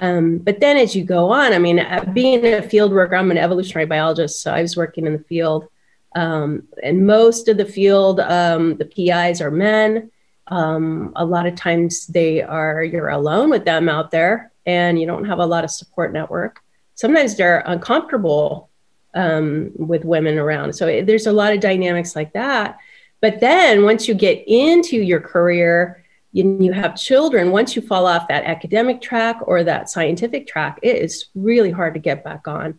Um, 0.00 0.38
but 0.38 0.60
then 0.60 0.76
as 0.76 0.96
you 0.96 1.04
go 1.04 1.30
on, 1.30 1.52
I 1.52 1.58
mean, 1.58 1.78
uh, 1.78 2.04
being 2.12 2.44
a 2.44 2.62
field 2.62 2.92
worker, 2.92 3.14
I'm 3.14 3.30
an 3.30 3.38
evolutionary 3.38 3.86
biologist, 3.86 4.42
so 4.42 4.52
I 4.52 4.62
was 4.62 4.76
working 4.76 5.06
in 5.06 5.12
the 5.12 5.18
field. 5.20 5.68
Um, 6.16 6.64
and 6.82 7.06
most 7.06 7.48
of 7.48 7.56
the 7.56 7.66
field, 7.66 8.20
um, 8.20 8.76
the 8.76 8.86
PIs 8.86 9.40
are 9.40 9.50
men 9.50 10.10
um, 10.48 11.12
a 11.16 11.24
lot 11.24 11.46
of 11.46 11.54
times 11.54 12.06
they 12.06 12.42
are 12.42 12.82
you're 12.84 13.08
alone 13.08 13.50
with 13.50 13.64
them 13.64 13.88
out 13.88 14.10
there 14.10 14.52
and 14.66 15.00
you 15.00 15.06
don't 15.06 15.24
have 15.24 15.38
a 15.38 15.46
lot 15.46 15.64
of 15.64 15.70
support 15.70 16.12
network 16.12 16.62
sometimes 16.94 17.36
they're 17.36 17.62
uncomfortable 17.66 18.70
um, 19.14 19.70
with 19.76 20.04
women 20.04 20.38
around. 20.38 20.72
So 20.74 21.02
there's 21.02 21.26
a 21.26 21.32
lot 21.32 21.52
of 21.52 21.60
dynamics 21.60 22.16
like 22.16 22.32
that. 22.32 22.78
But 23.20 23.40
then 23.40 23.84
once 23.84 24.06
you 24.08 24.14
get 24.14 24.44
into 24.46 24.96
your 24.96 25.20
career 25.20 26.00
you, 26.32 26.58
you 26.60 26.72
have 26.72 26.96
children 26.96 27.52
once 27.52 27.76
you 27.76 27.82
fall 27.82 28.08
off 28.08 28.26
that 28.26 28.42
academic 28.42 29.00
track 29.00 29.38
or 29.46 29.62
that 29.62 29.88
scientific 29.88 30.48
track 30.48 30.80
it 30.82 30.96
is 30.96 31.26
really 31.36 31.70
hard 31.70 31.94
to 31.94 32.00
get 32.00 32.24
back 32.24 32.48
on. 32.48 32.78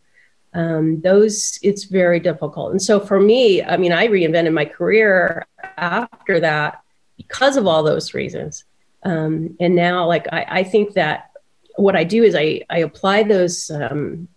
Um, 0.54 1.00
those 1.02 1.58
it's 1.62 1.86
very 1.86 2.20
difficult. 2.20 2.72
And 2.72 2.82
so 2.82 3.00
for 3.00 3.20
me 3.20 3.64
i 3.64 3.78
mean 3.78 3.94
i 3.94 4.08
reinvented 4.08 4.54
my 4.54 4.66
career 4.66 5.46
after 5.78 6.42
that 6.42 6.82
because 7.18 7.58
of 7.58 7.66
all 7.66 7.84
those 7.84 8.14
reasons. 8.14 8.66
Um, 9.04 9.56
and 9.60 9.76
now, 9.76 10.08
like, 10.08 10.28
I, 10.32 10.46
I, 10.50 10.64
think 10.64 10.94
that 10.94 11.30
what 11.78 11.96
I 11.96 12.04
do 12.04 12.24
is 12.24 12.36
I, 12.36 12.62
I 12.70 12.80
apply 12.80 13.24
those, 13.24 13.70
um, 13.70 14.28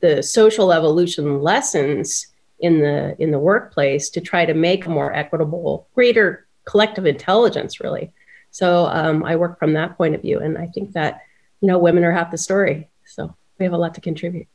the 0.00 0.22
social 0.22 0.72
evolution 0.72 1.40
lessons 1.42 2.26
in 2.60 2.80
the, 2.80 3.16
in 3.20 3.30
the 3.30 3.38
workplace 3.38 4.10
to 4.10 4.20
try 4.20 4.44
to 4.44 4.54
make 4.54 4.86
a 4.86 4.90
more 4.90 5.14
equitable, 5.14 5.88
greater 5.94 6.46
collective 6.64 7.06
intelligence, 7.06 7.80
really. 7.80 8.12
So 8.50 8.86
um, 8.86 9.24
I 9.24 9.36
work 9.36 9.58
from 9.58 9.74
that 9.74 9.96
point 9.96 10.14
of 10.14 10.22
view. 10.22 10.40
And 10.40 10.58
I 10.58 10.66
think 10.66 10.92
that, 10.92 11.22
you 11.60 11.68
know, 11.68 11.78
women 11.78 12.04
are 12.04 12.12
half 12.12 12.30
the 12.30 12.38
story. 12.38 12.88
So 13.04 13.34
we 13.58 13.64
have 13.64 13.72
a 13.72 13.78
lot 13.78 13.94
to 13.94 14.00
contribute. 14.00 14.46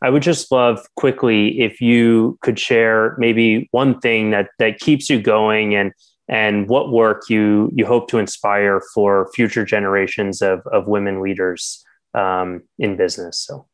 I 0.00 0.10
would 0.10 0.22
just 0.22 0.52
love 0.52 0.86
quickly 0.96 1.60
if 1.60 1.80
you 1.80 2.38
could 2.42 2.58
share 2.58 3.16
maybe 3.18 3.68
one 3.72 3.98
thing 4.00 4.30
that 4.30 4.50
that 4.58 4.78
keeps 4.78 5.10
you 5.10 5.20
going 5.20 5.74
and 5.74 5.92
and 6.28 6.68
what 6.68 6.92
work 6.92 7.22
you 7.28 7.70
you 7.74 7.84
hope 7.84 8.08
to 8.10 8.18
inspire 8.18 8.80
for 8.94 9.28
future 9.34 9.64
generations 9.64 10.40
of 10.40 10.60
of 10.68 10.86
women 10.86 11.20
leaders 11.20 11.84
um, 12.14 12.62
in 12.78 12.96
business. 12.96 13.40
So. 13.40 13.66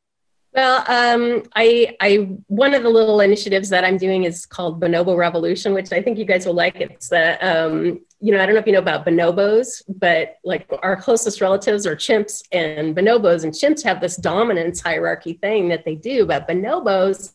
Well, 0.55 0.85
um, 0.87 1.43
I, 1.57 1.97
I, 2.01 2.29
one 2.47 2.75
of 2.75 2.85
the 2.85 2.89
little 2.89 3.21
initiatives 3.21 3.69
that 3.71 3.85
I'm 3.85 3.97
doing 3.97 4.23
is 4.23 4.47
called 4.47 4.81
Bonobo 4.81 5.17
Revolution, 5.17 5.75
which 5.75 5.93
I 5.93 6.01
think 6.01 6.17
you 6.17 6.25
guys 6.25 6.47
will 6.47 6.55
like. 6.55 6.77
It's 6.77 7.09
the, 7.09 7.45
um, 7.45 8.01
you 8.21 8.33
know, 8.33 8.41
I 8.41 8.47
don't 8.47 8.55
know 8.55 8.61
if 8.61 8.67
you 8.67 8.73
know 8.73 8.79
about 8.79 9.05
bonobos, 9.05 9.83
but 9.89 10.37
like 10.45 10.71
our 10.83 10.95
closest 10.95 11.41
relatives 11.41 11.89
are 11.89 11.97
chimps 11.97 12.45
and 12.53 12.95
bonobos, 12.95 13.43
and 13.43 13.53
chimps 13.53 13.83
have 13.83 14.01
this 14.01 14.17
dominance 14.17 14.81
hierarchy 14.81 15.33
thing 15.33 15.69
that 15.71 15.85
they 15.85 15.97
do, 15.97 16.25
but 16.25 16.47
bonobos 16.47 17.33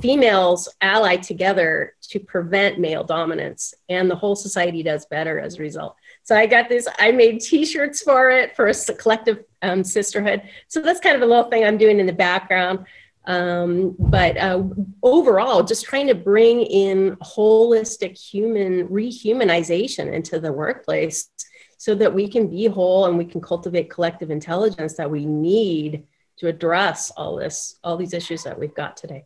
females 0.00 0.68
ally 0.80 1.16
together 1.16 1.94
to 2.00 2.20
prevent 2.20 2.78
male 2.78 3.02
dominance 3.02 3.74
and 3.88 4.08
the 4.08 4.14
whole 4.14 4.36
society 4.36 4.82
does 4.82 5.06
better 5.06 5.40
as 5.40 5.58
a 5.58 5.62
result 5.62 5.96
so 6.22 6.36
i 6.36 6.46
got 6.46 6.68
this 6.68 6.86
i 6.98 7.10
made 7.10 7.40
t-shirts 7.40 8.02
for 8.02 8.30
it 8.30 8.54
for 8.56 8.68
a 8.68 8.74
collective 8.94 9.44
um, 9.62 9.84
sisterhood. 9.84 10.42
So 10.68 10.82
that's 10.82 11.00
kind 11.00 11.16
of 11.16 11.22
a 11.22 11.26
little 11.26 11.48
thing 11.50 11.64
i'm 11.64 11.78
doing 11.78 12.00
in 12.00 12.06
the 12.06 12.12
background. 12.12 12.86
Um, 13.24 13.94
but 14.00 14.36
uh, 14.36 14.64
overall 15.00 15.62
just 15.62 15.84
trying 15.84 16.08
to 16.08 16.14
bring 16.14 16.62
in 16.62 17.14
holistic 17.18 18.18
human 18.18 18.88
rehumanization 18.88 20.12
into 20.12 20.40
the 20.40 20.52
workplace 20.52 21.30
so 21.78 21.94
that 21.94 22.12
we 22.12 22.28
can 22.28 22.48
be 22.48 22.66
whole 22.66 23.06
and 23.06 23.16
we 23.16 23.24
can 23.24 23.40
cultivate 23.40 23.90
collective 23.90 24.32
intelligence 24.32 24.96
that 24.96 25.08
we 25.08 25.24
need 25.24 26.04
to 26.38 26.48
address 26.48 27.12
all 27.16 27.36
this 27.36 27.78
all 27.84 27.96
these 27.96 28.12
issues 28.12 28.42
that 28.42 28.58
we've 28.58 28.74
got 28.74 28.96
today 28.96 29.24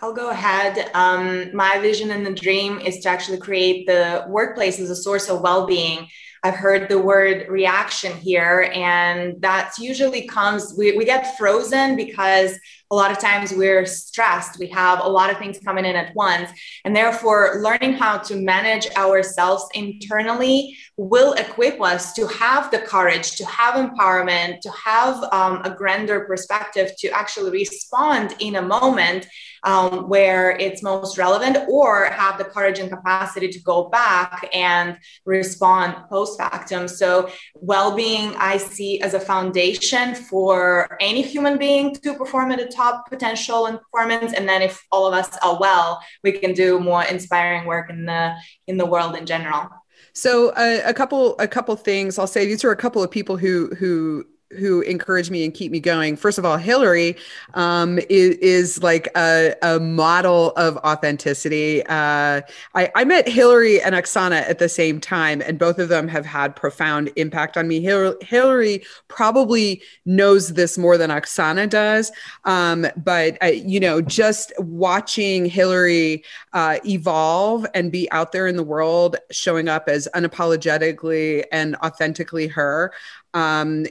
I'll 0.00 0.12
go 0.12 0.30
ahead. 0.30 0.90
Um, 0.94 1.54
my 1.54 1.78
vision 1.80 2.10
and 2.10 2.24
the 2.24 2.32
dream 2.32 2.78
is 2.78 3.00
to 3.00 3.08
actually 3.08 3.38
create 3.38 3.86
the 3.86 4.24
workplace 4.28 4.78
as 4.78 4.90
a 4.90 4.96
source 4.96 5.28
of 5.28 5.40
well 5.40 5.66
being. 5.66 6.08
I've 6.44 6.54
heard 6.54 6.88
the 6.88 7.00
word 7.00 7.48
reaction 7.48 8.16
here, 8.16 8.70
and 8.72 9.42
that 9.42 9.72
usually 9.76 10.28
comes, 10.28 10.72
we, 10.78 10.96
we 10.96 11.04
get 11.04 11.36
frozen 11.36 11.96
because 11.96 12.56
a 12.90 12.94
lot 12.94 13.10
of 13.10 13.18
times 13.18 13.52
we're 13.52 13.84
stressed. 13.84 14.58
We 14.58 14.68
have 14.68 15.00
a 15.04 15.08
lot 15.08 15.30
of 15.30 15.38
things 15.38 15.58
coming 15.58 15.84
in 15.84 15.94
at 15.94 16.14
once. 16.14 16.50
And 16.84 16.96
therefore, 16.96 17.60
learning 17.60 17.94
how 17.94 18.18
to 18.18 18.36
manage 18.36 18.88
ourselves 18.96 19.68
internally 19.74 20.76
will 20.96 21.34
equip 21.34 21.80
us 21.82 22.14
to 22.14 22.26
have 22.26 22.70
the 22.70 22.78
courage, 22.78 23.36
to 23.36 23.44
have 23.46 23.74
empowerment, 23.74 24.60
to 24.60 24.70
have 24.70 25.22
um, 25.32 25.60
a 25.64 25.74
grander 25.76 26.20
perspective 26.20 26.92
to 26.98 27.08
actually 27.10 27.50
respond 27.50 28.34
in 28.40 28.56
a 28.56 28.62
moment 28.62 29.26
um, 29.64 30.08
where 30.08 30.52
it's 30.52 30.82
most 30.82 31.18
relevant, 31.18 31.58
or 31.68 32.06
have 32.06 32.38
the 32.38 32.44
courage 32.44 32.78
and 32.78 32.90
capacity 32.90 33.48
to 33.48 33.60
go 33.62 33.88
back 33.88 34.48
and 34.54 34.96
respond 35.24 35.96
post 36.08 36.38
factum. 36.38 36.88
So, 36.88 37.30
well 37.54 37.94
being 37.94 38.34
I 38.36 38.56
see 38.56 39.00
as 39.00 39.14
a 39.14 39.20
foundation 39.20 40.14
for 40.14 40.96
any 41.00 41.22
human 41.22 41.58
being 41.58 41.94
to 41.96 42.14
perform 42.14 42.52
at 42.52 42.60
a 42.60 42.68
top 42.78 43.08
potential 43.08 43.66
and 43.66 43.78
performance. 43.82 44.32
And 44.36 44.48
then, 44.48 44.60
if 44.62 44.74
all 44.92 45.04
of 45.08 45.14
us 45.20 45.30
are 45.46 45.56
well, 45.58 45.88
we 46.24 46.32
can 46.32 46.52
do 46.54 46.68
more 46.90 47.02
inspiring 47.14 47.66
work 47.66 47.90
in 47.90 48.00
the 48.10 48.22
in 48.66 48.76
the 48.78 48.86
world 48.86 49.16
in 49.16 49.26
general. 49.26 49.64
So 50.12 50.30
uh, 50.50 50.80
a 50.84 50.94
couple 50.94 51.22
a 51.38 51.48
couple 51.56 51.74
things 51.76 52.18
I'll 52.18 52.34
say. 52.36 52.46
These 52.46 52.64
are 52.64 52.70
a 52.70 52.76
couple 52.84 53.02
of 53.02 53.10
people 53.10 53.36
who 53.36 53.54
who 53.78 54.24
who 54.56 54.80
encourage 54.82 55.30
me 55.30 55.44
and 55.44 55.52
keep 55.52 55.70
me 55.70 55.78
going. 55.78 56.16
First 56.16 56.38
of 56.38 56.44
all, 56.44 56.56
Hillary 56.56 57.16
um, 57.54 57.98
is, 58.08 58.36
is, 58.36 58.82
like 58.82 59.08
a, 59.16 59.54
a, 59.62 59.78
model 59.78 60.52
of 60.52 60.76
authenticity. 60.78 61.84
Uh, 61.86 62.40
I, 62.74 62.90
I, 62.94 63.04
met 63.04 63.28
Hillary 63.28 63.80
and 63.82 63.94
Oksana 63.94 64.48
at 64.48 64.58
the 64.58 64.68
same 64.68 65.00
time, 65.00 65.42
and 65.42 65.58
both 65.58 65.78
of 65.78 65.88
them 65.88 66.08
have 66.08 66.24
had 66.24 66.56
profound 66.56 67.10
impact 67.16 67.56
on 67.56 67.68
me. 67.68 67.80
Hillary 67.80 68.84
probably 69.08 69.82
knows 70.06 70.54
this 70.54 70.78
more 70.78 70.96
than 70.96 71.10
Oksana 71.10 71.68
does, 71.68 72.10
um, 72.44 72.86
but 72.96 73.36
uh, 73.42 73.46
you 73.46 73.80
know, 73.80 74.00
just 74.00 74.52
watching 74.58 75.44
Hillary 75.44 76.24
uh, 76.52 76.78
evolve 76.86 77.66
and 77.74 77.92
be 77.92 78.10
out 78.12 78.32
there 78.32 78.46
in 78.46 78.56
the 78.56 78.62
world, 78.62 79.16
showing 79.30 79.68
up 79.68 79.88
as 79.88 80.08
unapologetically 80.14 81.44
and 81.52 81.76
authentically 81.76 82.46
her 82.46 82.92
um, 83.34 83.86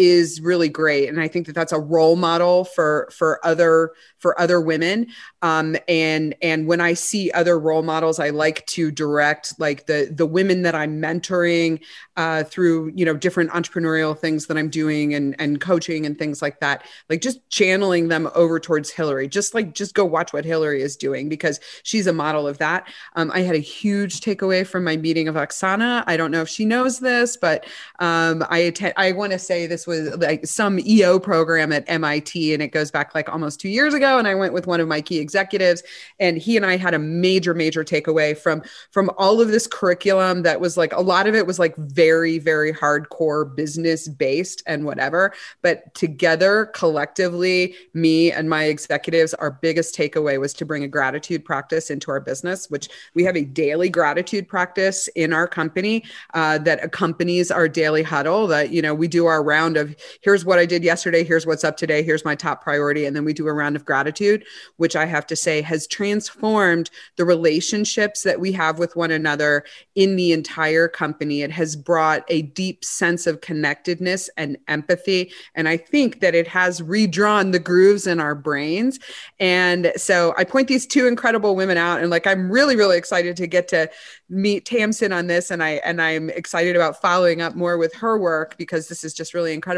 is 0.00 0.40
really 0.40 0.68
great, 0.68 1.08
and 1.08 1.20
I 1.20 1.28
think 1.28 1.46
that 1.46 1.54
that's 1.54 1.72
a 1.72 1.78
role 1.78 2.16
model 2.16 2.64
for 2.64 3.08
for 3.12 3.44
other 3.44 3.92
for 4.18 4.38
other 4.40 4.60
women. 4.60 5.06
Um, 5.42 5.76
and 5.88 6.34
and 6.42 6.66
when 6.66 6.80
I 6.80 6.94
see 6.94 7.30
other 7.32 7.58
role 7.58 7.82
models, 7.82 8.18
I 8.18 8.30
like 8.30 8.64
to 8.66 8.90
direct 8.90 9.58
like 9.58 9.86
the 9.86 10.10
the 10.10 10.26
women 10.26 10.62
that 10.62 10.74
I'm 10.74 11.00
mentoring 11.00 11.80
uh, 12.16 12.44
through 12.44 12.92
you 12.94 13.04
know 13.04 13.14
different 13.14 13.50
entrepreneurial 13.50 14.16
things 14.16 14.46
that 14.46 14.56
I'm 14.56 14.68
doing 14.70 15.14
and 15.14 15.34
and 15.38 15.60
coaching 15.60 16.06
and 16.06 16.18
things 16.18 16.40
like 16.42 16.60
that. 16.60 16.84
Like 17.08 17.20
just 17.20 17.46
channeling 17.50 18.08
them 18.08 18.30
over 18.34 18.60
towards 18.60 18.90
Hillary. 18.90 19.28
Just 19.28 19.54
like 19.54 19.74
just 19.74 19.94
go 19.94 20.04
watch 20.04 20.32
what 20.32 20.44
Hillary 20.44 20.82
is 20.82 20.96
doing 20.96 21.28
because 21.28 21.60
she's 21.82 22.06
a 22.06 22.12
model 22.12 22.46
of 22.46 22.58
that. 22.58 22.88
Um, 23.16 23.30
I 23.32 23.40
had 23.40 23.54
a 23.54 23.58
huge 23.58 24.20
takeaway 24.20 24.66
from 24.66 24.84
my 24.84 24.96
meeting 24.96 25.28
of 25.28 25.34
Oksana. 25.34 26.04
I 26.06 26.16
don't 26.16 26.30
know 26.30 26.42
if 26.42 26.48
she 26.48 26.64
knows 26.64 27.00
this, 27.00 27.36
but 27.36 27.64
um, 27.98 28.44
I 28.50 28.58
att- 28.58 28.92
I 28.96 29.12
want 29.12 29.32
to 29.32 29.38
say 29.38 29.66
this 29.66 29.86
was 29.90 30.16
like 30.16 30.46
some 30.46 30.78
EO 30.80 31.18
program 31.18 31.72
at 31.72 31.84
MIT, 31.86 32.54
and 32.54 32.62
it 32.62 32.68
goes 32.68 32.90
back 32.90 33.14
like 33.14 33.28
almost 33.28 33.60
two 33.60 33.68
years 33.68 33.92
ago. 33.92 34.18
And 34.18 34.26
I 34.26 34.34
went 34.34 34.54
with 34.54 34.66
one 34.66 34.80
of 34.80 34.88
my 34.88 35.00
key 35.00 35.18
executives, 35.18 35.82
and 36.18 36.38
he 36.38 36.56
and 36.56 36.64
I 36.64 36.76
had 36.76 36.94
a 36.94 36.98
major, 36.98 37.52
major 37.52 37.84
takeaway 37.84 38.36
from 38.36 38.62
from 38.90 39.10
all 39.18 39.40
of 39.40 39.48
this 39.48 39.66
curriculum 39.66 40.42
that 40.42 40.60
was 40.60 40.76
like 40.76 40.92
a 40.92 41.00
lot 41.00 41.26
of 41.26 41.34
it 41.34 41.46
was 41.46 41.58
like 41.58 41.76
very, 41.76 42.38
very 42.38 42.72
hardcore 42.72 43.54
business 43.54 44.08
based 44.08 44.62
and 44.66 44.84
whatever. 44.84 45.32
But 45.62 45.94
together, 45.94 46.66
collectively, 46.74 47.74
me 47.92 48.32
and 48.32 48.48
my 48.48 48.64
executives, 48.64 49.34
our 49.34 49.50
biggest 49.50 49.96
takeaway 49.96 50.38
was 50.38 50.54
to 50.54 50.64
bring 50.64 50.84
a 50.84 50.88
gratitude 50.88 51.44
practice 51.44 51.90
into 51.90 52.10
our 52.10 52.20
business, 52.20 52.70
which 52.70 52.88
we 53.14 53.24
have 53.24 53.36
a 53.36 53.44
daily 53.44 53.88
gratitude 53.88 54.48
practice 54.48 55.08
in 55.08 55.32
our 55.32 55.48
company 55.48 56.04
uh, 56.34 56.58
that 56.58 56.82
accompanies 56.84 57.50
our 57.50 57.68
daily 57.68 58.02
huddle. 58.02 58.46
That 58.46 58.70
you 58.70 58.80
know 58.80 58.94
we 58.94 59.08
do 59.08 59.26
our 59.26 59.42
round 59.42 59.76
of 59.80 59.96
here's 60.22 60.44
what 60.44 60.60
I 60.60 60.66
did 60.66 60.84
yesterday, 60.84 61.24
here's 61.24 61.46
what's 61.46 61.64
up 61.64 61.76
today, 61.76 62.04
here's 62.04 62.24
my 62.24 62.36
top 62.36 62.62
priority, 62.62 63.06
and 63.06 63.16
then 63.16 63.24
we 63.24 63.32
do 63.32 63.48
a 63.48 63.52
round 63.52 63.74
of 63.74 63.84
gratitude, 63.84 64.44
which 64.76 64.94
I 64.94 65.06
have 65.06 65.26
to 65.26 65.36
say 65.36 65.62
has 65.62 65.88
transformed 65.88 66.90
the 67.16 67.24
relationships 67.24 68.22
that 68.22 68.38
we 68.38 68.52
have 68.52 68.78
with 68.78 68.94
one 68.94 69.10
another 69.10 69.64
in 69.94 70.14
the 70.14 70.32
entire 70.32 70.86
company. 70.86 71.42
It 71.42 71.50
has 71.50 71.74
brought 71.74 72.24
a 72.28 72.42
deep 72.42 72.84
sense 72.84 73.26
of 73.26 73.40
connectedness 73.40 74.30
and 74.36 74.56
empathy, 74.68 75.32
and 75.54 75.68
I 75.68 75.76
think 75.76 76.20
that 76.20 76.34
it 76.34 76.46
has 76.46 76.82
redrawn 76.82 77.50
the 77.50 77.58
grooves 77.58 78.06
in 78.06 78.20
our 78.20 78.34
brains. 78.34 79.00
And 79.38 79.92
so 79.96 80.34
I 80.36 80.44
point 80.44 80.68
these 80.68 80.86
two 80.86 81.06
incredible 81.06 81.56
women 81.56 81.78
out, 81.78 82.00
and 82.00 82.10
like 82.10 82.26
I'm 82.26 82.50
really, 82.52 82.76
really 82.76 82.98
excited 82.98 83.36
to 83.38 83.46
get 83.46 83.66
to 83.68 83.90
meet 84.28 84.64
Tamsin 84.66 85.12
on 85.12 85.26
this, 85.26 85.50
and 85.50 85.62
I 85.62 85.80
and 85.84 86.00
I'm 86.00 86.30
excited 86.30 86.76
about 86.76 87.00
following 87.00 87.40
up 87.40 87.54
more 87.54 87.78
with 87.78 87.94
her 87.94 88.18
work 88.18 88.56
because 88.58 88.88
this 88.88 89.02
is 89.02 89.14
just 89.14 89.34
really 89.34 89.52
incredible. 89.54 89.69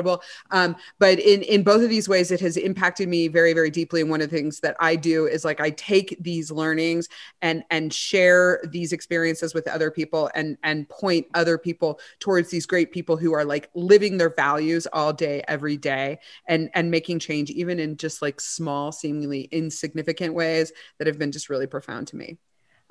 Um, 0.51 0.77
but 0.99 1.19
in 1.19 1.43
in 1.43 1.63
both 1.63 1.83
of 1.83 1.91
these 1.91 2.09
ways, 2.09 2.31
it 2.31 2.41
has 2.41 2.57
impacted 2.57 3.09
me 3.09 3.29
very 3.29 3.53
very 3.53 3.71
deeply. 3.71 4.01
And 4.01 4.11
one 4.11 4.21
of 4.21 4.31
the 4.31 4.37
things 4.37 4.61
that 4.61 4.77
I 4.81 4.97
do 4.97 5.27
is 5.27 5.45
like 5.45 5.61
I 5.61 5.71
take 5.71 6.17
these 6.21 6.51
learnings 6.51 7.09
and 7.41 7.65
and 7.71 7.93
share 7.93 8.61
these 8.65 8.93
experiences 8.93 9.55
with 9.55 9.69
other 9.69 9.91
people 9.91 10.31
and 10.35 10.57
and 10.63 10.89
point 10.89 11.27
other 11.35 11.59
people 11.59 12.01
towards 12.21 12.51
these 12.51 12.67
great 12.67 12.93
people 12.93 13.17
who 13.17 13.33
are 13.33 13.45
like 13.45 13.71
living 13.75 14.17
their 14.17 14.35
values 14.35 14.87
all 14.93 15.13
day 15.13 15.43
every 15.49 15.77
day 15.77 16.19
and 16.47 16.71
and 16.75 16.91
making 16.91 17.19
change 17.19 17.51
even 17.51 17.79
in 17.79 17.97
just 17.97 18.23
like 18.23 18.41
small 18.41 18.93
seemingly 18.93 19.43
insignificant 19.53 20.35
ways 20.35 20.73
that 20.99 21.07
have 21.07 21.19
been 21.19 21.33
just 21.33 21.49
really 21.49 21.67
profound 21.67 22.07
to 22.09 22.17
me 22.17 22.39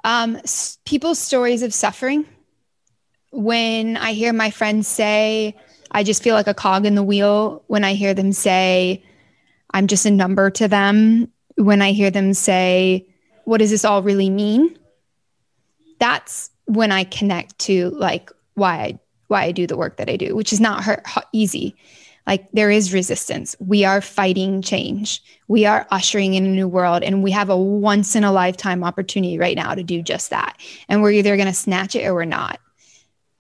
um, 0.04 0.40
people's 0.86 1.20
stories 1.20 1.62
of 1.62 1.74
suffering. 1.74 2.26
When 3.32 3.98
I 3.98 4.14
hear 4.14 4.34
my 4.34 4.52
friends 4.52 4.88
say, 4.88 5.56
I 5.92 6.04
just 6.04 6.24
feel 6.24 6.36
like 6.36 6.48
a 6.48 6.54
cog 6.54 6.86
in 6.86 6.96
the 6.96 7.04
wheel. 7.04 7.64
When 7.68 7.84
I 7.84 7.94
hear 7.94 8.14
them 8.14 8.32
say, 8.32 9.04
I'm 9.74 9.88
just 9.88 10.06
a 10.06 10.12
number 10.12 10.50
to 10.52 10.68
them. 10.68 11.32
When 11.56 11.82
I 11.82 11.92
hear 11.92 12.10
them 12.10 12.34
say, 12.34 13.08
What 13.46 13.58
does 13.58 13.70
this 13.70 13.86
all 13.86 14.02
really 14.02 14.30
mean? 14.30 14.78
That's 16.00 16.50
when 16.66 16.92
I 16.92 17.04
connect 17.04 17.60
to 17.60 17.90
like 17.92 18.32
why 18.54 18.76
I 18.76 19.00
why 19.28 19.44
I 19.44 19.52
do 19.52 19.68
the 19.68 19.78
work 19.78 19.98
that 19.98 20.10
I 20.10 20.18
do, 20.18 20.36
which 20.36 20.52
is 20.52 20.60
not 20.60 20.84
hard, 20.84 21.02
easy. 21.32 21.76
Like 22.28 22.52
there 22.52 22.70
is 22.70 22.94
resistance. 22.94 23.56
We 23.60 23.84
are 23.84 24.02
fighting 24.02 24.62
change. 24.62 25.22
We 25.48 25.66
are 25.66 25.88
ushering 25.90 26.34
in 26.36 26.46
a 26.46 26.50
new 26.50 26.68
world, 26.68 27.04
and 27.04 27.24
we 27.24 27.32
have 27.32 27.50
a 27.50 27.58
once 27.58 28.16
in 28.16 28.24
a 28.24 28.32
lifetime 28.32 28.84
opportunity 28.84 29.38
right 29.38 29.56
now 29.56 29.74
to 29.74 29.84
do 29.84 30.02
just 30.02 30.30
that. 30.30 30.58
And 30.88 31.02
we're 31.02 31.12
either 31.12 31.36
going 31.36 31.48
to 31.48 31.54
snatch 31.54 31.96
it 31.96 32.06
or 32.06 32.14
we're 32.14 32.26
not. 32.26 32.60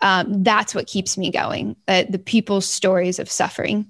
Um, 0.01 0.43
that's 0.43 0.73
what 0.73 0.87
keeps 0.87 1.17
me 1.17 1.31
going. 1.31 1.75
Uh, 1.87 2.03
the 2.09 2.19
people's 2.19 2.67
stories 2.67 3.19
of 3.19 3.29
suffering. 3.29 3.87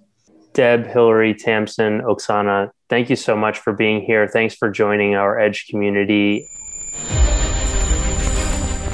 Deb, 0.54 0.86
Hillary, 0.86 1.34
Tamsin, 1.34 2.02
Oksana, 2.02 2.72
thank 2.90 3.10
you 3.10 3.16
so 3.16 3.38
much 3.38 3.58
for 3.58 3.72
being 3.72 4.02
here. 4.02 4.28
Thanks 4.28 4.54
for 4.54 4.70
joining 4.70 5.16
our 5.16 5.40
Edge 5.40 5.68
community. 5.70 6.48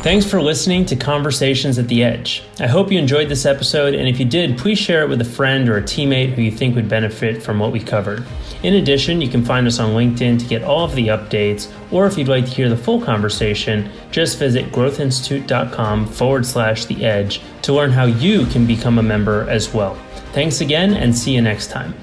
Thanks 0.07 0.25
for 0.25 0.41
listening 0.41 0.85
to 0.85 0.95
Conversations 0.95 1.77
at 1.77 1.89
the 1.89 2.01
Edge. 2.01 2.41
I 2.61 2.67
hope 2.67 2.93
you 2.93 2.97
enjoyed 2.97 3.27
this 3.27 3.45
episode, 3.45 3.93
and 3.93 4.07
if 4.07 4.21
you 4.21 4.25
did, 4.25 4.57
please 4.57 4.79
share 4.79 5.03
it 5.03 5.09
with 5.09 5.19
a 5.19 5.25
friend 5.25 5.67
or 5.67 5.79
a 5.79 5.81
teammate 5.81 6.31
who 6.31 6.43
you 6.43 6.49
think 6.49 6.75
would 6.75 6.87
benefit 6.87 7.43
from 7.43 7.59
what 7.59 7.73
we 7.73 7.81
covered. 7.81 8.25
In 8.63 8.75
addition, 8.75 9.19
you 9.19 9.27
can 9.27 9.43
find 9.43 9.67
us 9.67 9.79
on 9.79 9.95
LinkedIn 9.95 10.39
to 10.39 10.45
get 10.45 10.63
all 10.63 10.85
of 10.85 10.95
the 10.95 11.09
updates, 11.09 11.69
or 11.91 12.07
if 12.07 12.17
you'd 12.17 12.29
like 12.29 12.45
to 12.45 12.51
hear 12.51 12.69
the 12.69 12.77
full 12.77 13.01
conversation, 13.01 13.91
just 14.09 14.39
visit 14.39 14.71
growthinstitute.com 14.71 16.05
forward 16.07 16.45
slash 16.45 16.85
the 16.85 17.03
edge 17.03 17.41
to 17.63 17.73
learn 17.73 17.91
how 17.91 18.05
you 18.05 18.45
can 18.45 18.65
become 18.65 18.99
a 18.99 19.03
member 19.03 19.45
as 19.49 19.73
well. 19.73 19.95
Thanks 20.31 20.61
again, 20.61 20.93
and 20.93 21.13
see 21.13 21.35
you 21.35 21.41
next 21.41 21.69
time. 21.69 21.93